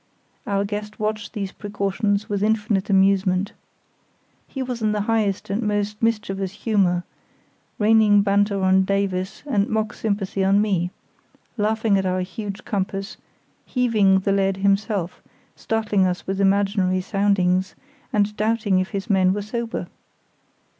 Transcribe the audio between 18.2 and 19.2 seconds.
doubting if his